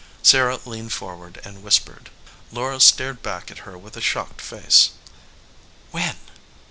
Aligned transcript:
Sarah 0.23 0.59
leaned 0.65 0.91
forward 0.93 1.39
and 1.43 1.61
whispered. 1.61 2.09
Laura 2.51 2.79
stared 2.79 3.21
back 3.21 3.51
at 3.51 3.59
her 3.69 3.77
with 3.77 3.95
a 3.95 4.01
shocked 4.01 4.41
face. 4.41 4.89
"When?" 5.91 6.15